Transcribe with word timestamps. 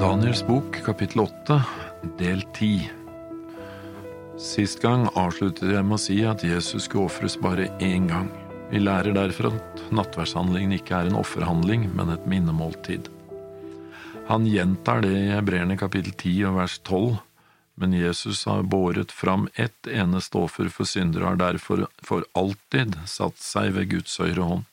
Daniels 0.00 0.46
bok, 0.46 0.76
kapittel 0.84 1.20
8, 1.20 1.64
del 2.18 2.42
10. 2.52 2.90
Sist 4.38 4.80
gang 4.82 5.08
avsluttet 5.18 5.72
jeg 5.74 5.84
med 5.84 5.96
å 5.96 6.00
si 6.00 6.16
at 6.26 6.44
Jesus 6.46 6.86
skulle 6.86 7.10
ofres 7.10 7.36
bare 7.40 7.68
én 7.82 8.08
gang. 8.10 8.30
Vi 8.70 8.80
lærer 8.80 9.12
derfor 9.16 9.50
at 9.52 9.82
nattverdshandlingen 9.92 10.72
ikke 10.78 10.96
er 10.96 11.10
en 11.10 11.18
offerhandling, 11.20 11.88
men 11.96 12.14
et 12.14 12.24
minnemåltid. 12.30 13.10
Han 14.30 14.48
gjentar 14.48 15.04
det 15.04 15.12
i 15.12 15.30
Hebreerne 15.34 15.76
kapittel 15.80 16.14
10 16.14 16.50
og 16.50 16.58
vers 16.62 16.78
12, 16.88 17.20
men 17.82 17.96
Jesus 17.96 18.44
har 18.48 18.62
båret 18.62 19.12
fram 19.12 19.48
ett 19.54 19.88
eneste 19.90 20.40
offer 20.40 20.72
for 20.72 20.88
syndere 20.88 21.26
og 21.26 21.34
har 21.34 21.44
derfor 21.50 21.86
for 22.06 22.26
alltid 22.38 23.00
satt 23.04 23.40
seg 23.42 23.74
ved 23.76 23.90
Guds 23.96 24.20
høyre 24.22 24.48
hånd. 24.48 24.68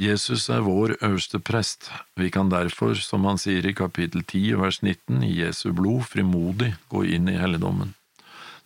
Jesus 0.00 0.46
er 0.48 0.62
vår 0.64 0.94
øverste 1.04 1.38
prest, 1.44 1.90
vi 2.16 2.30
kan 2.32 2.48
derfor, 2.48 2.94
som 2.94 3.26
han 3.28 3.36
sier 3.36 3.66
i 3.68 3.74
kapittel 3.76 4.22
10 4.24 4.54
vers 4.56 4.78
19, 4.80 5.18
i 5.26 5.34
Jesu 5.42 5.74
blod 5.76 6.06
frimodig 6.08 6.70
gå 6.88 7.02
inn 7.04 7.28
i 7.28 7.36
helligdommen. 7.36 7.92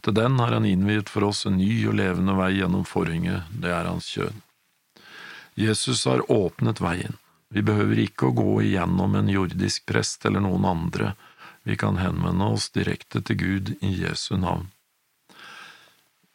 Til 0.07 0.15
den 0.15 0.39
har 0.39 0.55
han 0.55 0.69
innviet 0.69 1.11
for 1.11 1.27
oss 1.27 1.43
en 1.49 1.57
ny 1.59 1.89
og 1.91 1.97
levende 1.99 2.37
vei 2.39 2.53
gjennom 2.61 2.85
forhenget, 2.87 3.51
det 3.51 3.73
er 3.75 3.91
hans 3.91 4.13
kjød. 4.15 4.37
Jesus 5.59 6.05
har 6.07 6.23
åpnet 6.31 6.79
veien. 6.85 7.19
Vi 7.51 7.67
behøver 7.67 8.05
ikke 8.05 8.31
å 8.31 8.37
gå 8.39 8.55
igjennom 8.69 9.19
en 9.19 9.35
jordisk 9.35 9.89
prest 9.91 10.23
eller 10.31 10.45
noen 10.45 10.71
andre, 10.71 11.17
vi 11.67 11.75
kan 11.81 11.99
henvende 11.99 12.47
oss 12.55 12.71
direkte 12.71 13.25
til 13.27 13.43
Gud 13.43 13.75
i 13.81 13.91
Jesu 14.05 14.37
navn. 14.39 14.69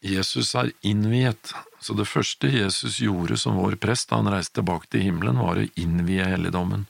Jesus 0.02 0.54
er 0.56 0.72
innviet, 0.82 1.52
så 1.80 1.94
det 1.94 2.08
første 2.08 2.48
Jesus 2.48 3.02
gjorde 3.04 3.36
som 3.38 3.58
vår 3.60 3.76
prest 3.84 4.10
da 4.10 4.22
han 4.22 4.32
reiste 4.32 4.62
tilbake 4.62 4.88
til 4.88 5.04
himmelen, 5.04 5.42
var 5.44 5.60
å 5.60 5.68
innvie 5.76 6.24
helligdommen, 6.24 6.86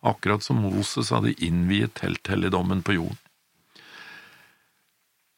akkurat 0.00 0.44
som 0.44 0.62
Moses 0.64 1.12
hadde 1.12 1.34
innviet 1.44 1.92
telthelligdommen 2.00 2.80
på 2.84 2.96
jorden. 2.96 3.20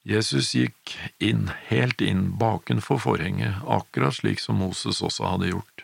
Jesus 0.07 0.53
gikk 0.55 0.93
inn, 1.19 1.49
helt 1.67 1.99
inn 1.99 2.29
bakenfor 2.39 3.01
forhenget, 3.03 3.59
akkurat 3.67 4.15
slik 4.15 4.39
som 4.39 4.61
Moses 4.63 5.03
også 5.03 5.27
hadde 5.27 5.51
gjort. 5.51 5.83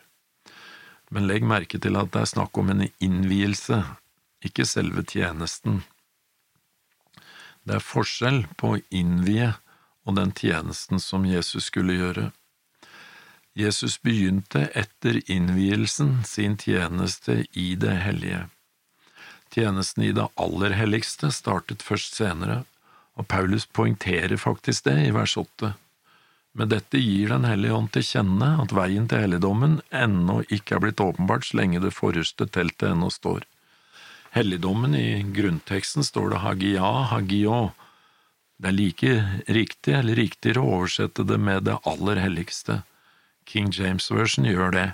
Men 1.11 1.27
legg 1.27 1.43
merke 1.43 1.81
til 1.83 1.99
at 1.99 2.13
det 2.15 2.23
er 2.23 2.31
snakk 2.31 2.55
om 2.63 2.71
en 2.71 2.87
innvielse, 3.03 3.81
ikke 4.47 4.67
selve 4.67 5.03
tjenesten. 5.03 5.83
Det 7.67 7.81
er 7.81 7.85
forskjell 7.85 8.45
på 8.59 8.77
å 8.77 8.81
innvie 8.95 9.51
og 10.05 10.17
den 10.19 10.33
tjenesten 10.33 11.01
som 11.01 11.27
Jesus 11.27 11.69
skulle 11.71 11.99
gjøre. 11.99 12.31
Jesus 13.59 13.99
begynte 14.01 14.67
etter 14.75 15.21
innvielsen 15.31 16.23
sin 16.25 16.57
tjeneste 16.57 17.45
i 17.53 17.75
det 17.77 17.99
hellige. 18.07 18.47
Tjenesten 19.53 20.07
i 20.07 20.13
det 20.17 20.31
aller 20.41 20.73
helligste 20.73 21.29
startet 21.35 21.85
først 21.85 22.17
senere, 22.17 22.63
og 23.21 23.29
Paulus 23.29 23.67
poengterer 23.69 24.39
faktisk 24.41 24.89
det 24.89 24.97
i 25.05 25.13
vers 25.13 25.37
åtte. 25.37 25.75
Med 26.53 26.69
dette 26.69 27.01
gir 27.01 27.29
Den 27.29 27.45
hellige 27.49 27.73
ånd 27.73 27.93
til 27.93 28.05
kjenne 28.05 28.49
at 28.61 28.73
veien 28.77 29.07
til 29.09 29.25
helligdommen 29.25 29.81
ennå 29.89 30.43
ikke 30.53 30.77
er 30.77 30.83
blitt 30.85 31.01
åpenbart 31.01 31.47
så 31.49 31.61
lenge 31.61 31.81
det 31.81 31.95
forreste 31.97 32.49
teltet 32.49 32.91
ennå 32.91 33.09
står. 33.13 33.45
Helligdommen 34.33 34.97
i 34.97 35.23
grunnteksten 35.37 36.05
står 36.05 36.33
det 36.33 36.43
hagia, 36.45 36.91
hagio. 37.13 37.73
Det 38.63 38.71
er 38.71 38.79
like 38.79 39.13
riktig 39.51 39.95
eller 39.99 40.15
riktigere 40.15 40.63
å 40.63 40.75
oversette 40.79 41.25
det 41.27 41.39
med 41.43 41.65
det 41.67 41.81
aller 41.83 42.21
helligste. 42.23 42.83
King 43.51 43.73
James 43.75 44.07
Version 44.15 44.47
gjør 44.47 44.71
det. 44.77 44.89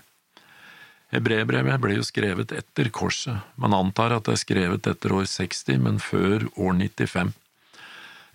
Hebreerbrevet 1.13 1.81
ble 1.81 1.99
jo 1.99 2.05
skrevet 2.05 2.53
etter 2.57 2.89
korset, 2.93 3.45
man 3.61 3.77
antar 3.77 4.15
at 4.17 4.25
det 4.25 4.39
er 4.39 4.41
skrevet 4.41 4.89
etter 4.89 5.13
år 5.13 5.29
60, 5.29 5.83
men 5.85 6.01
før 6.01 6.47
år 6.57 6.79
95, 6.81 7.33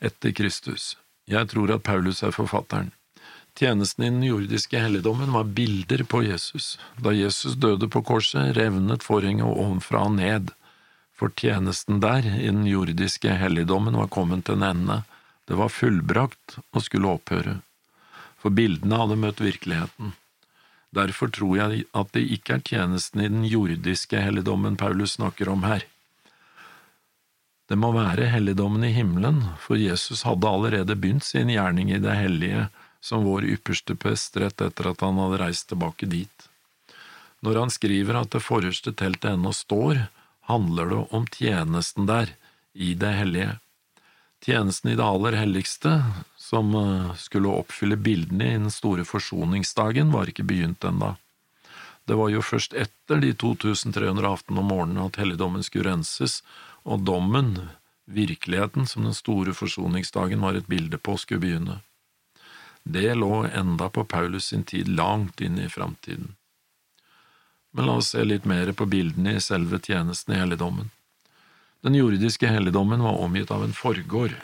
etter 0.05 0.33
Kristus. 0.37 0.95
Jeg 1.29 1.49
tror 1.49 1.73
at 1.73 1.85
Paulus 1.85 2.21
er 2.21 2.33
forfatteren. 2.33 2.91
Tjenesten 3.57 4.05
i 4.05 4.09
den 4.09 4.25
jordiske 4.25 4.81
helligdommen 4.81 5.33
var 5.33 5.49
bilder 5.49 6.01
på 6.09 6.23
Jesus. 6.25 6.75
Da 6.97 7.13
Jesus 7.13 7.57
døde 7.61 7.89
på 7.89 8.01
korset, 8.05 8.53
revnet 8.57 9.05
forhenget 9.05 9.49
ovenfra 9.49 10.05
og 10.09 10.17
ned, 10.17 10.53
for 11.13 11.33
tjenesten 11.37 12.01
der, 12.01 12.25
i 12.25 12.49
den 12.49 12.65
jordiske 12.69 13.33
helligdommen, 13.37 13.97
var 13.97 14.13
kommet 14.13 14.45
til 14.45 14.57
en 14.61 14.69
ende. 14.69 14.99
Det 15.47 15.59
var 15.59 15.71
fullbrakt 15.73 16.57
og 16.71 16.83
skulle 16.85 17.11
opphøre 17.17 17.59
for 18.43 18.51
bildene 18.51 18.99
hadde 18.99 19.19
møtt 19.21 19.39
virkeligheten. 19.39 20.11
Derfor 20.93 21.31
tror 21.33 21.55
jeg 21.57 21.85
at 21.95 22.11
det 22.13 22.25
ikke 22.35 22.57
er 22.57 22.65
tjenesten 22.67 23.23
i 23.23 23.31
den 23.31 23.47
jordiske 23.47 24.19
helligdommen 24.19 24.75
Paulus 24.77 25.15
snakker 25.17 25.49
om 25.49 25.63
her. 25.65 25.87
Det 27.71 27.79
må 27.79 27.93
være 27.95 28.27
helligdommen 28.29 28.83
i 28.83 28.91
himmelen, 28.93 29.39
for 29.63 29.79
Jesus 29.79 30.25
hadde 30.27 30.49
allerede 30.49 30.97
begynt 30.99 31.25
sin 31.25 31.49
gjerning 31.49 31.89
i 31.89 32.01
det 32.03 32.17
hellige 32.19 32.67
som 33.03 33.23
vår 33.25 33.47
ypperste 33.55 33.95
prest 33.99 34.35
rett 34.43 34.61
etter 34.61 34.91
at 34.91 35.01
han 35.01 35.17
hadde 35.23 35.39
reist 35.41 35.69
tilbake 35.71 36.11
dit. 36.11 36.49
Når 37.43 37.63
han 37.63 37.73
skriver 37.73 38.19
at 38.19 38.35
det 38.35 38.43
forreste 38.43 38.93
teltet 38.99 39.33
ennå 39.33 39.55
står, 39.55 40.05
handler 40.51 40.91
det 40.91 41.01
om 41.15 41.25
tjenesten 41.31 42.07
der, 42.11 42.35
i 42.73 42.93
det 42.97 43.11
hellige. 43.13 43.51
Tjenesten 44.43 44.91
i 44.91 44.95
det 44.95 45.03
aller 45.03 45.37
helligste, 45.39 46.03
som 46.37 46.75
eh, 46.75 47.15
skulle 47.15 47.47
oppfylle 47.47 47.95
bildene 47.95 48.49
i 48.49 48.57
den 48.57 48.71
store 48.71 49.05
forsoningsdagen, 49.07 50.11
var 50.11 50.27
ikke 50.27 50.43
begynt 50.43 50.83
enda. 50.83 51.15
Det 52.03 52.17
var 52.19 52.29
jo 52.33 52.41
først 52.43 52.75
etter 52.75 53.21
de 53.23 53.31
2300 53.39 54.27
aftene 54.27 54.59
om 54.59 54.67
morgenen 54.67 55.05
at 55.05 55.21
helligdommen 55.21 55.63
skulle 55.63 55.87
renses, 55.87 56.41
og 56.83 57.05
dommen, 57.07 57.69
virkeligheten 58.03 58.87
som 58.87 59.07
den 59.07 59.15
store 59.15 59.55
forsoningsdagen 59.55 60.43
var 60.43 60.59
et 60.59 60.67
bilde 60.67 60.99
på, 60.99 61.15
skulle 61.17 61.45
begynne. 61.45 61.79
Det 62.83 63.13
lå 63.15 63.45
enda 63.47 63.87
på 63.89 64.03
Paulus 64.03 64.51
sin 64.51 64.67
tid 64.67 64.91
langt 64.91 65.39
inn 65.41 65.55
i 65.59 65.69
framtiden. 65.71 66.35
Men 67.71 67.87
la 67.87 67.95
oss 68.01 68.11
se 68.11 68.25
litt 68.27 68.43
mer 68.45 68.73
på 68.75 68.85
bildene 68.91 69.37
i 69.37 69.41
selve 69.41 69.79
tjenesten 69.79 70.35
i 70.35 70.41
helligdommen. 70.43 70.91
Den 71.83 71.95
jordiske 71.95 72.47
helligdommen 72.47 73.03
var 73.03 73.19
omgitt 73.19 73.51
av 73.51 73.63
en 73.63 73.73
forgård. 73.75 74.37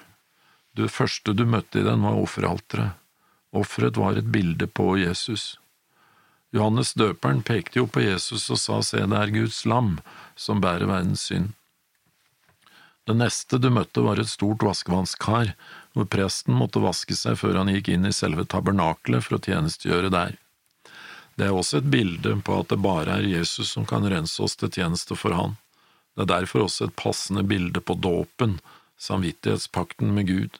Det 0.75 0.89
første 0.91 1.31
du 1.33 1.45
møtte 1.47 1.79
i 1.79 1.85
den, 1.87 2.03
var 2.03 2.19
offeralteret. 2.19 2.97
Offeret 3.55 3.97
var 3.97 4.19
et 4.19 4.27
bilde 4.29 4.67
på 4.67 4.97
Jesus. 4.99 5.53
Johannes 6.51 6.91
døperen 6.93 7.39
pekte 7.47 7.79
jo 7.79 7.87
på 7.87 8.03
Jesus 8.03 8.49
og 8.51 8.59
sa 8.59 8.81
se, 8.83 9.05
det 9.05 9.17
er 9.17 9.31
Guds 9.33 9.63
lam 9.65 9.95
som 10.35 10.61
bærer 10.61 10.89
verdens 10.89 11.29
synd. 11.29 11.53
Det 13.07 13.15
neste 13.17 13.57
du 13.57 13.69
møtte 13.73 14.03
var 14.05 14.19
et 14.21 14.29
stort 14.29 14.61
vaskevannskar, 14.65 15.55
hvor 15.95 16.09
presten 16.11 16.53
måtte 16.59 16.83
vaske 16.83 17.15
seg 17.17 17.39
før 17.41 17.61
han 17.61 17.71
gikk 17.71 17.89
inn 17.95 18.05
i 18.05 18.13
selve 18.13 18.45
tabernakelet 18.45 19.25
for 19.25 19.39
å 19.39 19.41
tjenestegjøre 19.47 20.11
der. 20.13 20.35
Det 21.39 21.47
er 21.47 21.55
også 21.55 21.79
et 21.79 21.89
bilde 21.89 22.35
på 22.45 22.59
at 22.59 22.69
det 22.69 22.83
bare 22.83 23.15
er 23.15 23.31
Jesus 23.31 23.71
som 23.71 23.87
kan 23.87 24.05
rense 24.11 24.43
oss 24.43 24.59
til 24.59 24.69
tjeneste 24.75 25.15
for 25.17 25.33
Han. 25.39 25.55
Det 26.19 26.25
er 26.25 26.33
derfor 26.41 26.65
også 26.65 26.89
et 26.89 26.97
passende 26.99 27.45
bilde 27.47 27.79
på 27.79 27.95
dåpen, 27.95 28.57
samvittighetspakten 28.99 30.09
med 30.11 30.27
Gud. 30.27 30.57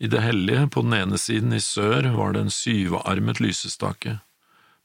I 0.00 0.08
det 0.08 0.22
hellige, 0.24 0.70
på 0.72 0.80
den 0.86 0.96
ene 0.96 1.18
siden 1.20 1.52
i 1.52 1.60
sør, 1.60 2.08
var 2.16 2.32
det 2.32 2.46
en 2.46 2.54
syvarmet 2.54 3.42
lysestake. 3.44 4.14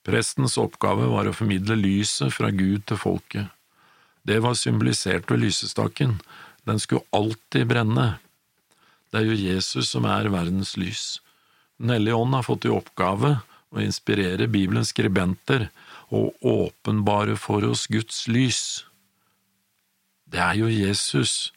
Prestens 0.03 0.57
oppgave 0.59 1.07
var 1.07 1.31
å 1.31 1.35
formidle 1.37 1.79
lyset 1.79 2.35
fra 2.35 2.51
Gud 2.51 2.83
til 2.91 2.99
folket. 2.99 3.55
Det 4.27 4.41
var 4.43 4.59
symbolisert 4.59 5.31
ved 5.31 5.45
lysestaken, 5.45 6.17
den 6.67 6.83
skulle 6.83 7.07
alltid 7.15 7.71
brenne. 7.71 8.17
Det 9.15 9.21
er 9.21 9.31
jo 9.31 9.41
Jesus 9.47 9.95
som 9.95 10.11
er 10.11 10.27
verdens 10.33 10.75
lys. 10.75 11.21
Den 11.79 11.95
hellige 11.95 12.19
ånd 12.19 12.35
har 12.35 12.43
fått 12.51 12.67
i 12.67 12.75
oppgave 12.75 13.37
å 13.71 13.79
inspirere 13.79 14.51
Bibelens 14.51 14.91
skribenter 14.91 15.69
og 16.11 16.35
åpenbare 16.43 17.39
for 17.39 17.63
oss 17.63 17.87
Guds 17.87 18.25
lys. 18.27 18.83
Det 20.33 20.41
er 20.41 20.57
jo 20.57 20.71
Jesus 20.71 21.53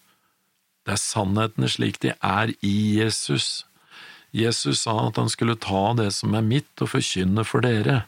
det 0.86 0.94
er 0.94 1.02
sannhetene 1.02 1.66
slik 1.66 1.98
de 2.04 2.12
er 2.22 2.52
i 2.64 2.76
Jesus. 3.00 3.64
Jesus 4.30 4.84
sa 4.84 4.94
at 5.08 5.16
han 5.18 5.30
skulle 5.32 5.58
ta 5.58 5.90
det 5.98 6.12
som 6.14 6.36
er 6.38 6.46
mitt, 6.46 6.70
og 6.78 6.92
forkynne 6.92 7.42
for 7.46 7.66
dere. 7.66 8.04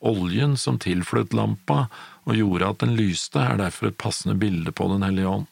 Oljen 0.00 0.54
som 0.60 0.78
tilfløt 0.80 1.36
lampa 1.36 1.86
og 2.24 2.38
gjorde 2.38 2.70
at 2.72 2.80
den 2.80 2.94
lyste, 2.96 3.42
er 3.42 3.60
derfor 3.60 3.90
et 3.90 4.00
passende 4.00 4.38
bilde 4.40 4.72
på 4.72 4.88
Den 4.88 5.04
hellige 5.04 5.28
ånd. 5.28 5.46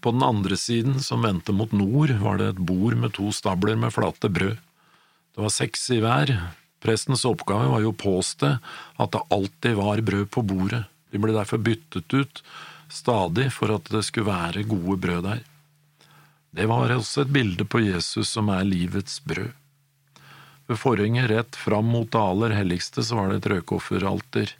På 0.00 0.14
den 0.14 0.22
andre 0.22 0.56
siden, 0.56 1.02
som 1.02 1.26
vendte 1.26 1.52
mot 1.52 1.74
nord, 1.74 2.14
var 2.22 2.38
det 2.38 2.54
et 2.54 2.62
bord 2.62 2.94
med 2.96 3.12
to 3.18 3.34
stabler 3.34 3.76
med 3.76 3.92
flate 3.92 4.30
brød. 4.30 4.54
Det 5.34 5.42
var 5.42 5.52
seks 5.52 5.90
i 5.90 5.98
hver. 6.00 6.30
Prestens 6.80 7.26
oppgave 7.28 7.66
var 7.74 7.82
jo 7.82 7.90
å 7.90 8.00
påstå 8.06 8.54
at 9.02 9.12
det 9.12 9.26
alltid 9.34 9.76
var 9.82 10.00
brød 10.06 10.30
på 10.30 10.46
bordet. 10.46 10.86
De 11.10 11.20
ble 11.20 11.34
derfor 11.34 11.62
byttet 11.62 12.14
ut 12.14 12.42
stadig 12.90 13.48
for 13.54 13.72
at 13.74 13.90
det 13.92 14.02
skulle 14.06 14.30
være 14.30 14.66
gode 14.68 14.98
brød 15.02 15.24
der. 15.26 15.42
Det 16.50 16.66
var 16.66 16.90
også 16.90 17.24
et 17.24 17.34
bilde 17.34 17.64
på 17.64 17.82
Jesus 17.84 18.32
som 18.34 18.50
er 18.50 18.66
livets 18.66 19.20
brød. 19.22 19.52
Ved 20.70 20.78
forhenget 20.78 21.30
rett 21.30 21.56
fram 21.58 21.88
mot 21.90 22.10
det 22.10 22.18
aller 22.18 22.54
helligste 22.54 23.02
så 23.02 23.16
var 23.18 23.30
det 23.30 23.40
et 23.40 23.48
røkofferalter. 23.54 24.52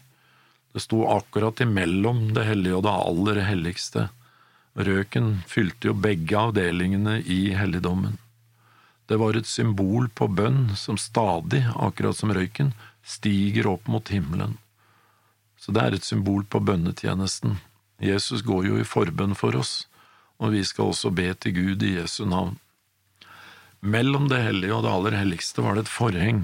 Det 0.73 0.83
sto 0.83 1.05
akkurat 1.11 1.63
imellom 1.63 2.33
det 2.35 2.47
hellige 2.49 2.79
og 2.79 2.83
det 2.87 2.95
aller 2.95 3.43
helligste. 3.47 4.09
Røken 4.75 5.37
fylte 5.51 5.91
jo 5.91 5.95
begge 5.95 6.39
avdelingene 6.39 7.21
i 7.23 7.53
helligdommen. 7.59 8.19
Det 9.11 9.19
var 9.19 9.35
et 9.35 9.51
symbol 9.51 10.07
på 10.15 10.29
bønn 10.31 10.77
som 10.79 10.99
stadig, 10.99 11.65
akkurat 11.75 12.19
som 12.19 12.31
røyken, 12.35 12.71
stiger 13.03 13.67
opp 13.71 13.91
mot 13.91 14.11
himmelen. 14.15 14.55
Så 15.61 15.75
det 15.77 15.83
er 15.85 15.97
et 15.97 16.07
symbol 16.07 16.47
på 16.49 16.63
bønnetjenesten. 16.65 17.59
Jesus 18.01 18.41
går 18.47 18.71
jo 18.71 18.81
i 18.81 18.89
forbønn 18.89 19.37
for 19.37 19.59
oss, 19.61 19.85
og 20.41 20.55
vi 20.55 20.65
skal 20.65 20.95
også 20.95 21.13
be 21.13 21.29
til 21.37 21.53
Gud 21.59 21.85
i 21.85 21.99
Jesu 21.99 22.25
navn. 22.25 22.57
Mellom 23.81 24.29
det 24.29 24.41
hellige 24.45 24.77
og 24.77 24.85
det 24.85 24.93
aller 24.93 25.17
helligste 25.21 25.65
var 25.65 25.77
det 25.77 25.85
et 25.85 25.93
forheng. 25.93 26.41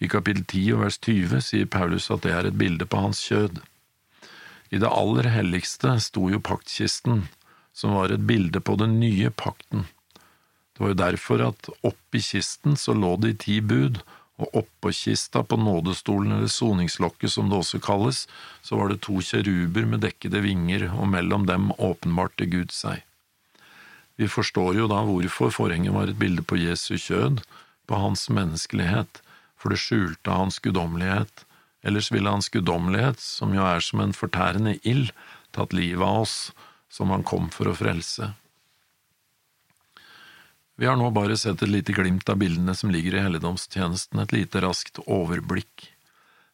I 0.00 0.08
kapittel 0.12 0.44
10 0.44 0.64
og 0.76 0.84
vers 0.84 0.98
20 1.00 1.40
sier 1.44 1.70
Paulus 1.70 2.10
at 2.12 2.24
det 2.24 2.34
er 2.36 2.48
et 2.48 2.58
bilde 2.60 2.84
på 2.88 3.00
hans 3.00 3.20
kjød. 3.24 3.62
I 4.72 4.80
det 4.82 4.92
aller 4.92 5.28
helligste 5.32 5.96
sto 6.04 6.28
jo 6.32 6.40
paktkisten, 6.40 7.26
som 7.72 7.96
var 7.96 8.12
et 8.12 8.24
bilde 8.28 8.60
på 8.60 8.76
den 8.80 8.98
nye 9.00 9.30
pakten. 9.30 9.86
Det 10.74 10.82
var 10.82 10.92
jo 10.92 11.00
derfor 11.00 11.44
at 11.48 11.68
oppi 11.86 12.20
kisten 12.24 12.76
så 12.80 12.96
lå 12.96 13.14
de 13.22 13.32
ti 13.38 13.60
bud, 13.62 14.00
og 14.40 14.56
oppå 14.58 14.90
kista, 14.94 15.44
på 15.46 15.56
nådestolen 15.56 16.32
eller 16.34 16.50
soningslokket 16.50 17.32
som 17.32 17.50
det 17.50 17.58
også 17.60 17.80
kalles, 17.82 18.24
så 18.62 18.78
var 18.80 18.90
det 18.90 19.04
to 19.06 19.20
kjeruber 19.22 19.86
med 19.86 20.02
dekkede 20.02 20.42
vinger, 20.42 20.88
og 20.90 21.08
mellom 21.12 21.46
dem 21.46 21.70
åpenbarte 21.78 22.48
Gud 22.50 22.74
seg. 22.74 23.04
Vi 24.18 24.28
forstår 24.30 24.74
jo 24.78 24.88
da 24.90 25.02
hvorfor 25.06 25.54
forhenget 25.54 25.94
var 25.94 26.10
et 26.10 26.18
bilde 26.18 26.42
på 26.42 26.58
Jesu 26.58 26.96
kjød, 26.98 27.42
på 27.86 27.98
hans 28.00 28.28
menneskelighet, 28.30 29.20
for 29.58 29.72
det 29.72 29.80
skjulte 29.82 30.34
hans 30.34 30.60
guddommelighet, 30.62 31.44
ellers 31.84 32.10
ville 32.12 32.30
hans 32.30 32.50
guddommelighet, 32.50 33.20
som 33.20 33.54
jo 33.54 33.64
er 33.66 33.82
som 33.84 34.02
en 34.02 34.14
fortærende 34.16 34.78
ild, 34.82 35.10
tatt 35.54 35.74
livet 35.76 36.02
av 36.02 36.24
oss, 36.24 36.38
som 36.90 37.10
han 37.14 37.26
kom 37.26 37.50
for 37.54 37.70
å 37.70 37.76
frelse. 37.76 38.32
Vi 40.76 40.86
har 40.86 40.96
nå 40.98 41.10
bare 41.14 41.36
sett 41.38 41.62
et 41.62 41.70
lite 41.70 41.94
glimt 41.94 42.28
av 42.28 42.40
bildene 42.42 42.74
som 42.74 42.90
ligger 42.90 43.14
i 43.14 43.26
helligdomstjenesten, 43.26 44.18
et 44.18 44.32
lite 44.34 44.62
raskt 44.64 44.98
overblikk. 45.06 45.90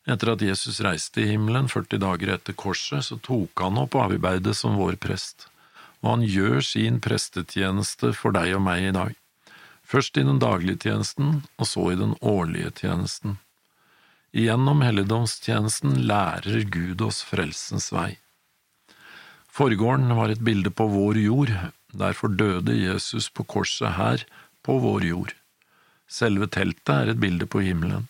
Etter 0.09 0.35
at 0.35 0.43
Jesus 0.45 0.81
reiste 0.85 1.23
i 1.23 1.31
himmelen 1.33 1.69
40 1.69 2.03
dager 2.03 2.35
etter 2.35 2.57
korset, 2.57 3.07
så 3.07 3.17
tok 3.17 3.65
han 3.65 3.81
opp 3.81 3.97
arbeidet 4.01 4.57
som 4.57 4.77
vår 4.81 5.01
prest 5.01 5.51
og 6.01 6.15
han 6.15 6.25
gjør 6.25 6.61
sin 6.65 7.01
prestetjeneste 7.05 8.15
for 8.17 8.35
deg 8.37 8.55
og 8.57 8.65
meg 8.65 8.89
i 8.89 8.95
dag, 8.97 9.13
først 9.85 10.17
i 10.17 10.25
den 10.25 10.41
daglige 10.41 10.87
tjenesten 10.87 11.43
og 11.61 11.69
så 11.69 11.91
i 11.93 11.99
den 12.01 12.17
årlige 12.21 12.73
tjenesten. 12.83 13.37
Igjennom 14.31 14.85
helligdomstjenesten 14.87 15.99
lærer 16.07 16.65
Gud 16.71 17.03
oss 17.05 17.21
frelsens 17.27 17.91
vei. 17.93 18.15
Forgården 19.51 20.15
var 20.17 20.31
et 20.31 20.45
bilde 20.47 20.71
på 20.71 20.87
vår 20.89 21.19
jord, 21.19 21.53
derfor 21.93 22.33
døde 22.33 22.77
Jesus 22.77 23.31
på 23.31 23.45
korset 23.45 23.97
her, 23.97 24.25
på 24.63 24.79
vår 24.83 25.07
jord. 25.09 25.35
Selve 26.11 26.49
teltet 26.51 26.95
er 26.95 27.13
et 27.13 27.21
bilde 27.23 27.47
på 27.47 27.63
himmelen. 27.65 28.09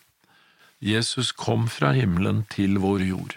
Jesus 0.81 1.31
kom 1.31 1.67
fra 1.69 1.93
himmelen 1.93 2.43
til 2.49 2.79
vår 2.81 3.05
jord. 3.05 3.35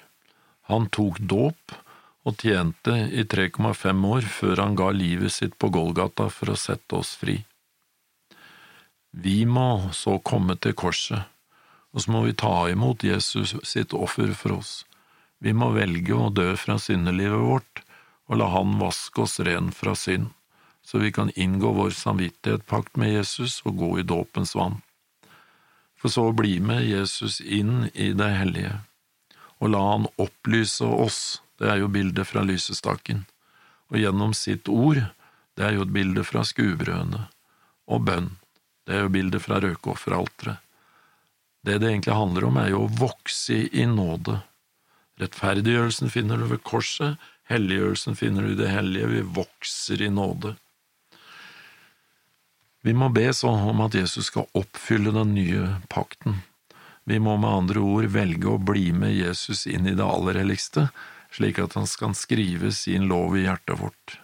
Han 0.73 0.88
tok 0.88 1.20
dåp, 1.20 1.76
og 2.25 2.41
tjente 2.41 2.94
i 3.12 3.26
3,5 3.29 4.06
år 4.08 4.29
før 4.32 4.62
han 4.62 4.76
ga 4.81 4.88
livet 4.96 5.35
sitt 5.35 5.58
på 5.61 5.69
Golgata 5.69 6.31
for 6.32 6.55
å 6.55 6.56
sette 6.56 6.97
oss 6.97 7.12
fri. 7.20 7.43
Vi 9.12 9.44
må 9.44 9.93
så 9.93 10.17
komme 10.25 10.56
til 10.56 10.73
korset, 10.73 11.29
og 11.93 12.02
så 12.02 12.14
må 12.14 12.25
vi 12.25 12.32
ta 12.35 12.64
imot 12.73 13.05
Jesus 13.05 13.55
sitt 13.62 13.93
offer 13.93 14.32
for 14.32 14.56
oss. 14.56 14.73
Vi 15.44 15.52
må 15.52 15.69
velge 15.76 16.17
å 16.17 16.32
dø 16.32 16.55
fra 16.56 16.79
syndelivet 16.81 17.44
vårt 17.44 17.84
og 18.29 18.41
la 18.41 18.49
Han 18.55 18.79
vaske 18.81 19.23
oss 19.25 19.38
ren 19.41 19.71
fra 19.73 19.94
synd, 19.99 20.31
så 20.85 20.99
vi 20.99 21.12
kan 21.12 21.31
inngå 21.37 21.73
vår 21.73 21.94
samvittighetspakt 21.97 22.97
med 23.00 23.12
Jesus 23.12 23.61
og 23.65 23.79
gå 23.81 23.91
i 24.00 24.06
dåpens 24.06 24.55
vann. 24.55 24.81
For 25.97 26.12
så 26.12 26.29
å 26.29 26.37
bli 26.37 26.59
med 26.61 26.85
Jesus 26.85 27.41
inn 27.41 27.88
i 27.94 28.12
det 28.12 28.31
hellige, 28.37 28.79
og 29.61 29.73
la 29.73 29.82
Han 29.93 30.09
opplyse 30.21 30.85
oss 30.85 31.41
det 31.61 31.71
er 31.71 31.81
jo 31.81 31.88
bildet 31.88 32.26
fra 32.29 32.43
lysestaken, 32.43 33.25
og 33.93 34.00
gjennom 34.00 34.35
sitt 34.35 34.69
ord, 34.69 35.05
det 35.55 35.69
er 35.69 35.76
jo 35.76 35.85
et 35.87 35.94
bilde 35.94 36.25
fra 36.26 36.43
skuebrødene, 36.44 37.29
og 37.87 38.06
bønn, 38.09 38.32
det 38.85 38.97
er 38.97 39.05
jo 39.06 39.12
bildet 39.15 39.44
fra 39.44 39.61
røkofferalteret. 39.62 40.61
Det 41.65 41.79
det 41.81 41.88
egentlig 41.88 42.12
handler 42.12 42.44
om, 42.44 42.59
er 42.61 42.75
jo 42.75 42.82
å 42.85 42.93
vokse 42.99 43.62
i 43.73 43.87
nåde. 43.88 44.43
Rettferdiggjørelsen 45.23 46.11
finner 46.12 46.37
du 46.37 46.50
ved 46.50 46.61
korset, 46.67 47.17
helliggjørelsen 47.50 48.17
finner 48.19 48.44
du 48.44 48.55
i 48.55 48.58
det 48.58 48.70
hellige, 48.73 49.11
vi 49.11 49.23
vokser 49.41 50.02
i 50.02 50.11
nåde. 50.12 50.55
Vi 52.85 52.93
må 52.93 53.08
be 53.08 53.31
sånn 53.32 53.62
om 53.70 53.81
at 53.87 53.96
Jesus 53.96 54.29
skal 54.29 54.49
oppfylle 54.52 55.14
den 55.14 55.32
nye 55.37 55.79
pakten. 55.93 56.43
Vi 57.08 57.19
må 57.20 57.37
med 57.41 57.50
andre 57.50 57.81
ord 57.81 58.08
velge 58.12 58.49
å 58.49 58.61
bli 58.61 58.91
med 58.93 59.14
Jesus 59.17 59.67
inn 59.69 59.88
i 59.88 59.96
det 59.96 60.05
aller 60.05 60.41
helligste, 60.41 60.88
slik 61.32 61.58
at 61.61 61.76
han 61.79 61.88
skal 61.88 62.12
skrive 62.17 62.73
sin 62.73 63.08
lov 63.08 63.37
i 63.37 63.44
hjertet 63.47 63.81
vårt. 63.81 64.19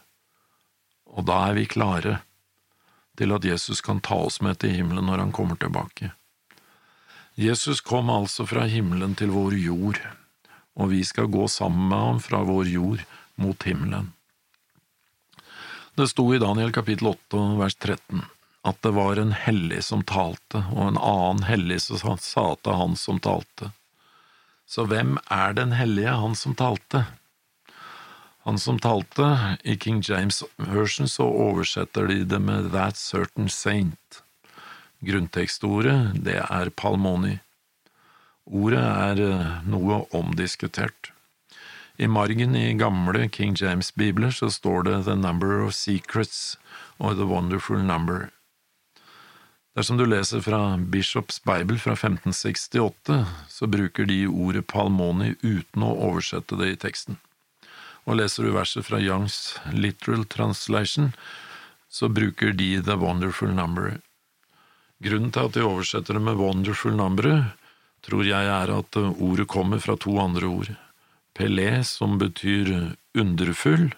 Og 1.11 1.27
da 1.29 1.41
er 1.49 1.57
vi 1.57 1.69
klare 1.69 2.21
til 3.19 3.35
at 3.37 3.45
Jesus 3.45 3.83
kan 3.85 4.01
ta 4.01 4.17
oss 4.29 4.41
med 4.45 4.61
til 4.61 4.73
himmelen 4.77 5.09
når 5.09 5.25
han 5.25 5.35
kommer 5.35 5.59
tilbake. 5.61 6.13
Jesus 7.41 7.81
kom 7.81 8.11
altså 8.13 8.47
fra 8.49 8.67
himmelen 8.69 9.17
til 9.17 9.33
vår 9.33 9.57
jord, 9.57 10.01
og 10.81 10.91
vi 10.95 11.05
skal 11.05 11.29
gå 11.29 11.47
sammen 11.53 11.89
med 11.93 12.05
ham 12.07 12.21
fra 12.25 12.43
vår 12.49 12.73
jord 12.73 13.05
mot 13.41 13.69
himmelen. 13.69 14.13
Det 15.95 16.09
sto 16.09 16.25
i 16.33 16.41
Daniel 16.41 16.73
kapittel 16.73 17.13
8 17.13 17.41
vers 17.61 17.77
13 17.77 18.25
at 18.63 18.83
det 18.85 18.93
var 18.93 19.17
en 19.17 19.33
hellig 19.33 19.85
som 19.85 20.03
talte, 20.05 20.63
og 20.75 20.91
en 20.91 20.99
annen 21.01 21.45
hellig 21.49 21.81
som 21.87 22.19
sa 22.21 22.47
til 22.61 22.77
han 22.77 22.97
som 22.97 23.21
talte. 23.23 23.71
Så 24.69 24.85
hvem 24.87 25.17
er 25.33 25.57
den 25.57 25.73
hellige, 25.75 26.13
han 26.13 26.37
som 26.37 26.55
talte? 26.55 27.07
Han 28.45 28.61
som 28.61 28.79
talte, 28.81 29.57
i 29.65 29.77
King 29.81 30.03
James 30.05 30.43
version 30.57 31.09
så 31.09 31.25
oversetter 31.25 32.09
de 32.09 32.23
det 32.25 32.41
med 32.41 32.71
That 32.75 33.01
Certain 33.01 33.49
Saint. 33.49 34.23
Grunntekstordet, 35.01 36.21
det 36.25 36.39
er 36.45 36.73
palmoni. 36.77 37.39
Ordet 38.51 38.83
er 38.83 39.21
eh, 39.23 39.51
noe 39.71 40.03
omdiskutert. 40.17 41.13
I 42.01 42.09
margen 42.11 42.57
i 42.57 42.73
gamle 42.75 43.29
King 43.29 43.55
James-bibler 43.55 44.33
så 44.35 44.49
står 44.51 44.83
det 44.89 44.97
The 45.07 45.15
Number 45.15 45.61
of 45.63 45.75
Secrets 45.77 46.57
og 46.99 47.15
The 47.21 47.29
Wonderful 47.31 47.79
Number. 47.85 48.31
Dersom 49.79 50.01
du 50.01 50.07
leser 50.09 50.43
fra 50.43 50.77
Bishops 50.77 51.39
Bible 51.47 51.79
fra 51.79 51.95
1568, 51.95 53.21
så 53.49 53.69
bruker 53.71 54.09
de 54.09 54.25
ordet 54.27 54.67
palmoni 54.67 55.37
uten 55.45 55.87
å 55.87 55.93
oversette 56.09 56.59
det 56.59 56.73
i 56.73 56.81
teksten. 56.89 57.21
Og 58.09 58.19
leser 58.19 58.49
du 58.49 58.57
verset 58.57 58.89
fra 58.89 58.99
Youngs 58.99 59.61
Literal 59.71 60.27
Translation, 60.27 61.13
så 61.87 62.11
bruker 62.11 62.51
de 62.57 62.81
The 62.83 62.99
Wonderful 62.99 63.55
Number. 63.55 64.01
Grunnen 65.05 65.31
til 65.31 65.47
at 65.47 65.55
de 65.55 65.63
oversetter 65.69 66.19
det 66.19 66.25
med 66.27 66.41
Wonderful 66.41 66.97
Number, 66.99 67.53
tror 68.07 68.25
jeg 68.27 68.47
er 68.47 68.73
at 68.75 68.97
ordet 68.97 69.49
kommer 69.49 69.83
fra 69.83 69.97
to 69.97 70.17
andre 70.21 70.47
ord. 70.47 70.71
Pelé, 71.37 71.83
som 71.85 72.19
betyr 72.19 72.95
underfull. 73.17 73.91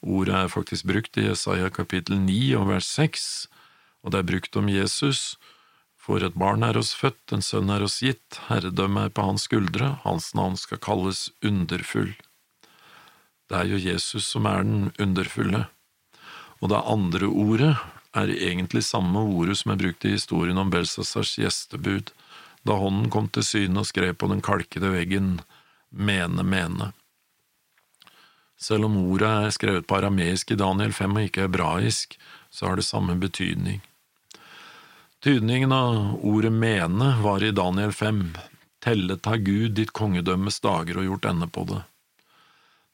Ordet 0.00 0.36
er 0.36 0.52
faktisk 0.52 0.86
brukt 0.88 1.18
i 1.20 1.28
Jesaja 1.28 1.70
kapittel 1.70 2.20
9 2.24 2.54
og 2.60 2.70
vers 2.72 2.88
6 2.96 3.26
og 4.02 4.12
det 4.12 4.20
er 4.20 4.28
brukt 4.32 4.56
om 4.56 4.68
Jesus. 4.70 5.36
For 6.00 6.24
et 6.24 6.36
barn 6.38 6.64
er 6.64 6.78
oss 6.80 6.94
født, 6.96 7.34
en 7.34 7.44
sønn 7.44 7.70
er 7.72 7.84
oss 7.84 8.00
gitt, 8.02 8.40
herredømmet 8.48 9.10
er 9.10 9.14
på 9.14 9.26
hans 9.26 9.44
skuldre, 9.48 9.92
hans 10.04 10.32
navn 10.34 10.56
skal 10.56 10.80
kalles 10.80 11.28
Underfull. 11.44 12.14
Det 13.50 13.58
er 13.58 13.68
jo 13.68 13.82
Jesus 13.82 14.30
som 14.30 14.46
er 14.48 14.64
den 14.64 14.90
underfulle. 15.02 15.66
Og 16.60 16.70
det 16.72 16.80
andre 16.86 17.28
ordet 17.28 17.74
er 18.16 18.32
egentlig 18.32 18.82
samme 18.86 19.20
ordet 19.20 19.58
som 19.60 19.74
er 19.74 19.80
brukt 19.82 20.06
i 20.06 20.14
historien 20.14 20.58
om 20.58 20.70
Belsasars 20.72 21.36
gjestebud, 21.38 22.14
da 22.66 22.76
hånden 22.76 23.10
kom 23.12 23.28
til 23.32 23.46
syne 23.46 23.82
og 23.82 23.88
skrev 23.88 24.16
på 24.18 24.28
den 24.32 24.42
kalkede 24.44 24.92
veggen 24.94 25.38
Mene, 25.90 26.44
mene. 26.46 26.92
Selv 28.54 28.86
om 28.86 28.98
ordet 29.00 29.26
er 29.26 29.50
skrevet 29.50 29.86
på 29.90 29.96
arameisk 29.96 30.52
i 30.54 30.58
Daniel 30.60 30.92
5 30.94 31.16
og 31.16 31.24
ikke 31.26 31.46
hebraisk, 31.48 32.14
så 32.46 32.68
har 32.68 32.78
det 32.78 32.86
samme 32.86 33.16
betydning. 33.18 33.80
Tydningen 35.24 35.72
av 35.74 36.20
ordet 36.22 36.52
mene 36.54 37.10
var 37.24 37.42
i 37.42 37.50
Daniel 37.50 37.90
5, 37.92 38.22
tellet 38.84 39.26
har 39.26 39.42
Gud 39.42 39.74
ditt 39.80 39.90
kongedømmes 39.96 40.60
dager 40.62 41.00
og 41.00 41.08
gjort 41.08 41.26
ende 41.32 41.48
på 41.50 41.66
det. 41.72 41.82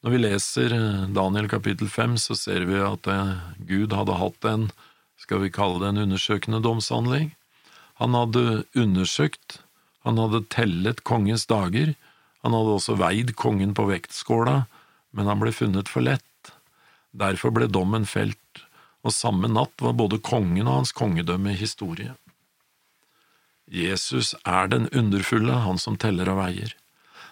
Når 0.03 0.13
vi 0.13 0.23
leser 0.23 0.73
eh, 0.75 1.05
Daniel 1.13 1.47
kapittel 1.51 1.89
5, 1.89 2.17
så 2.21 2.35
ser 2.37 2.65
vi 2.69 2.81
at 2.81 3.07
eh, 3.11 3.37
Gud 3.69 3.95
hadde 3.95 4.19
hatt 4.19 4.47
en, 4.49 4.69
skal 5.19 5.41
vi 5.45 5.53
kalle 5.53 5.81
det 5.81 5.93
en 5.93 6.03
undersøkende 6.05 6.61
domshandling. 6.63 7.31
Han 7.97 8.13
hadde 8.13 8.63
undersøkt, 8.77 9.61
han 10.05 10.19
hadde 10.21 10.45
tellet 10.53 11.03
kongens 11.03 11.47
dager, 11.49 11.95
Han 12.45 12.53
hadde 12.53 12.75
også 12.77 12.93
veid 12.95 13.33
kongen 13.35 13.73
på 13.75 13.87
vektskåla, 13.89 14.67
men 15.11 15.27
han 15.27 15.39
ble 15.41 15.51
funnet 15.51 15.89
for 15.89 16.05
lett. 16.05 16.51
Derfor 17.11 17.51
ble 17.51 17.67
dommen 17.67 18.05
felt, 18.07 18.61
og 19.03 19.11
samme 19.11 19.49
natt 19.51 19.73
var 19.83 19.97
både 19.97 20.21
kongen 20.23 20.67
og 20.67 20.77
hans 20.77 20.93
kongedømme 20.95 21.57
historie. 21.57 22.13
Jesus 23.67 24.35
er 24.45 24.69
den 24.71 24.87
underfulle, 24.95 25.57
han 25.65 25.81
som 25.81 25.97
teller 25.99 26.29
og 26.31 26.39
veier. 26.39 26.71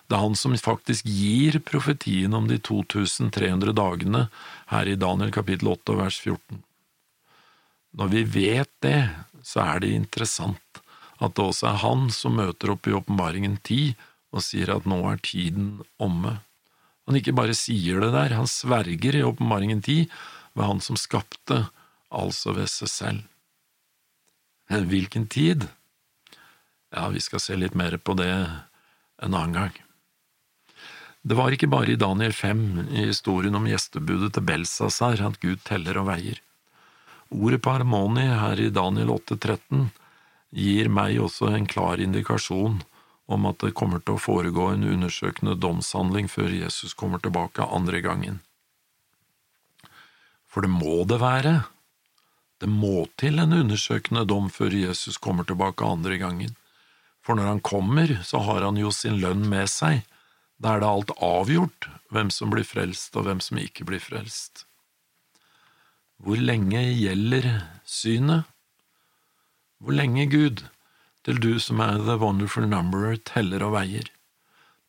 Det 0.05 0.17
er 0.17 0.21
han 0.25 0.35
som 0.37 0.53
faktisk 0.59 1.07
gir 1.07 1.57
profetien 1.65 2.33
om 2.37 2.49
de 2.49 2.59
2300 2.59 3.73
dagene 3.77 4.27
her 4.69 4.89
i 4.89 4.97
Daniel 4.99 5.31
kapittel 5.33 5.71
8 5.71 5.95
vers 5.97 6.19
14. 6.21 6.59
Når 7.95 8.11
vi 8.11 8.25
vet 8.27 8.71
det, 8.83 8.99
så 9.45 9.61
er 9.61 9.83
det 9.83 9.93
interessant 9.93 10.81
at 11.23 11.35
det 11.37 11.45
også 11.45 11.69
er 11.69 11.81
han 11.83 12.09
som 12.11 12.35
møter 12.39 12.73
opp 12.73 12.89
i 12.89 12.95
åpenbaringen 12.97 13.59
10 13.61 13.93
og 14.35 14.43
sier 14.43 14.73
at 14.73 14.87
nå 14.89 14.97
er 15.07 15.21
tiden 15.23 15.77
omme. 16.01 16.39
Han 17.05 17.19
ikke 17.19 17.35
bare 17.37 17.55
sier 17.55 18.01
det 18.03 18.11
der, 18.15 18.35
han 18.35 18.49
sverger 18.49 19.15
i 19.15 19.23
åpenbaringen 19.23 19.83
10 19.85 20.09
ved 20.55 20.65
han 20.65 20.81
som 20.83 20.99
skapte, 20.99 21.61
altså 22.09 22.55
ved 22.57 22.67
seg 22.71 22.91
selv. 22.91 23.23
Men 24.71 24.87
hvilken 24.89 25.27
tid? 25.31 25.67
Ja, 26.91 27.07
vi 27.13 27.21
skal 27.21 27.43
se 27.43 27.57
litt 27.59 27.75
mer 27.77 27.97
på 28.01 28.15
det 28.17 28.31
en 28.33 29.35
annen 29.35 29.55
gang. 29.55 29.75
Det 31.25 31.37
var 31.37 31.53
ikke 31.53 31.69
bare 31.71 31.93
i 31.93 31.99
Daniel 31.99 32.33
5, 32.33 32.59
i 32.93 33.07
historien 33.09 33.55
om 33.57 33.65
gjestebudet 33.69 34.33
til 34.35 34.45
Belsasar, 34.45 35.21
at 35.25 35.39
Gud 35.41 35.63
teller 35.65 35.97
og 36.01 36.09
veier. 36.11 36.41
Ordet 37.33 37.61
parmoni 37.65 38.27
her 38.29 38.59
i 38.61 38.69
Daniel 38.69 39.15
8,13 39.15 39.87
gir 40.55 40.89
meg 40.93 41.17
også 41.19 41.49
en 41.51 41.65
klar 41.67 42.01
indikasjon 42.01 42.81
om 43.25 43.47
at 43.49 43.63
det 43.63 43.73
kommer 43.77 44.03
til 44.03 44.15
å 44.15 44.21
foregå 44.21 44.69
en 44.71 44.85
undersøkende 44.85 45.55
domshandling 45.57 46.29
før 46.29 46.53
Jesus 46.53 46.93
kommer 46.93 47.21
tilbake 47.23 47.65
andre 47.65 48.01
gangen. 48.05 48.41
For 50.45 50.61
det 50.61 50.71
må 50.71 51.01
det 51.09 51.17
være. 51.19 51.55
Det 52.61 52.69
må 52.71 53.07
til 53.19 53.41
en 53.41 53.57
undersøkende 53.57 54.23
dom 54.29 54.47
før 54.53 54.77
Jesus 54.77 55.17
kommer 55.17 55.43
tilbake 55.43 55.83
andre 55.83 56.19
gangen. 56.21 56.53
For 57.25 57.35
når 57.35 57.49
han 57.49 57.63
kommer, 57.65 58.19
så 58.23 58.43
har 58.45 58.61
han 58.61 58.77
jo 58.77 58.93
sin 58.93 59.17
lønn 59.19 59.43
med 59.49 59.67
seg, 59.73 60.05
da 60.61 60.75
er 60.75 60.83
det 60.83 60.91
alt 60.93 61.11
avgjort 61.25 61.89
hvem 62.13 62.29
som 62.31 62.53
blir 62.53 62.63
frelst 62.63 63.17
og 63.17 63.25
hvem 63.27 63.41
som 63.43 63.59
ikke 63.59 63.87
blir 63.89 63.99
frelst. 63.99 64.63
Hvor 66.25 66.39
lenge 66.41 66.79
gjelder 66.97 67.45
synet? 67.85 68.47
Hvor 69.77 69.93
lenge, 69.93 70.23
Gud, 70.25 70.63
til 71.21 71.37
du 71.37 71.59
som 71.61 71.83
er 71.85 71.99
the 72.01 72.15
wonderful 72.17 72.65
numberer, 72.65 73.19
teller 73.21 73.61
og 73.67 73.75
veier? 73.75 74.09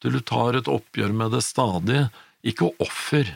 Til 0.00 0.16
du 0.16 0.22
tar 0.24 0.56
et 0.56 0.70
oppgjør 0.72 1.12
med 1.12 1.36
det 1.36 1.42
stadige, 1.44 2.06
ikke 2.40 2.70
offer, 2.80 3.34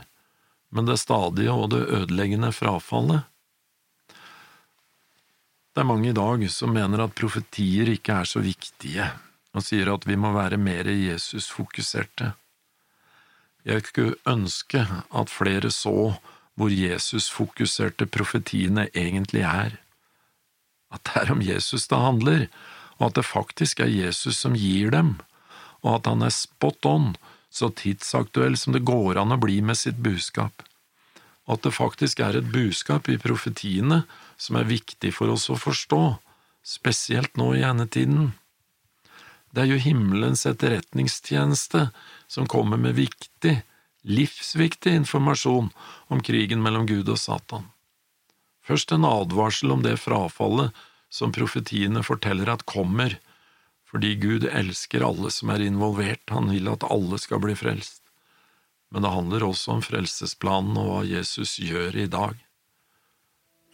men 0.73 0.89
det 0.89 0.97
stadige 1.03 1.53
og 1.53 1.75
det 1.75 1.83
ødeleggende 1.93 2.55
frafallet? 2.57 3.29
Det 5.71 5.85
er 5.85 5.91
mange 5.93 6.09
i 6.09 6.17
dag 6.17 6.49
som 6.49 6.73
mener 6.73 7.05
at 7.05 7.17
profetier 7.21 7.93
ikke 7.93 8.23
er 8.23 8.33
så 8.33 8.41
viktige 8.41 9.13
og 9.53 9.67
sier 9.67 9.93
at 9.93 10.09
vi 10.09 10.17
må 10.17 10.33
være 10.33 10.57
mer 10.57 10.89
Jesus-fokuserte. 10.89 12.33
Jeg 13.69 13.85
skulle 13.85 14.17
ønske 14.25 14.87
at 14.89 15.33
flere 15.33 15.69
så 15.75 16.15
hvor 16.61 16.69
Jesus-fokuserte 16.69 18.05
profetiene 18.13 18.91
egentlig 18.93 19.47
er, 19.49 19.79
at 20.93 21.07
det 21.09 21.23
er 21.23 21.33
om 21.33 21.41
Jesus 21.41 21.87
det 21.89 22.01
handler, 22.03 22.43
og 22.99 23.07
at 23.09 23.17
det 23.17 23.25
faktisk 23.25 23.81
er 23.81 23.89
Jesus 23.89 24.43
som 24.43 24.59
gir 24.59 24.93
dem, 24.93 25.15
og 25.81 25.95
at 25.95 26.11
han 26.11 26.27
er 26.27 26.35
spot 26.35 26.85
on, 26.85 27.15
så 27.51 27.71
tidsaktuell 27.73 28.59
som 28.61 28.77
det 28.77 28.85
går 28.87 29.19
an 29.19 29.33
å 29.33 29.41
bli 29.41 29.57
med 29.65 29.79
sitt 29.81 30.03
budskap, 30.05 30.67
og 31.49 31.57
at 31.57 31.65
det 31.65 31.73
faktisk 31.75 32.21
er 32.23 32.37
et 32.37 32.53
budskap 32.53 33.09
i 33.09 33.17
profetiene 33.19 34.03
som 34.37 34.61
er 34.61 34.69
viktig 34.69 35.15
for 35.17 35.33
oss 35.33 35.49
å 35.51 35.57
forstå, 35.59 36.03
spesielt 36.61 37.41
nå 37.41 37.55
i 37.57 37.65
endetiden. 37.65 38.35
Det 39.51 39.65
er 39.65 39.73
jo 39.73 39.81
himmelens 39.83 40.45
etterretningstjeneste 40.47 41.89
som 42.31 42.47
kommer 42.47 42.79
med 42.79 43.01
viktig, 43.01 43.57
livsviktig 44.07 44.95
informasjon 45.03 45.71
om 46.09 46.23
krigen 46.25 46.63
mellom 46.63 46.87
Gud 46.89 47.09
og 47.09 47.19
Satan. 47.21 47.69
Først 48.65 48.93
en 48.93 49.07
advarsel 49.09 49.73
om 49.75 49.83
det 49.85 49.99
frafallet 50.01 50.77
som 51.11 51.33
profetiene 51.35 52.05
forteller 52.07 52.53
at 52.53 52.67
kommer, 52.71 53.17
fordi 53.91 54.15
Gud 54.23 54.47
elsker 54.47 55.03
alle 55.03 55.33
som 55.35 55.51
er 55.51 55.65
involvert, 55.67 56.23
han 56.31 56.53
vil 56.53 56.71
at 56.71 56.87
alle 56.87 57.19
skal 57.19 57.43
bli 57.43 57.57
frelst. 57.59 58.05
Men 58.91 59.03
det 59.03 59.11
handler 59.15 59.47
også 59.47 59.77
om 59.77 59.83
frelsesplanen 59.83 60.79
og 60.79 60.89
hva 60.91 61.03
Jesus 61.07 61.59
gjør 61.63 61.99
i 61.99 62.07
dag. 62.11 62.39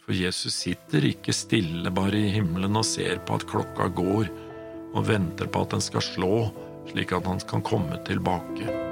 For 0.05 0.15
Jesus 0.17 0.55
sitter 0.63 1.05
ikke 1.09 1.35
stille 1.35 1.91
bare 1.93 2.17
i 2.17 2.33
himmelen 2.37 2.79
og 2.79 2.87
ser 2.87 3.21
på 3.27 3.37
at 3.37 3.47
klokka 3.49 3.89
går, 3.93 4.31
og 4.95 5.07
venter 5.09 5.51
på 5.51 5.65
at 5.65 5.75
den 5.75 5.83
skal 5.83 6.05
slå, 6.05 6.33
slik 6.89 7.13
at 7.13 7.27
han 7.27 7.43
kan 7.49 7.65
komme 7.65 7.99
tilbake. 8.07 8.86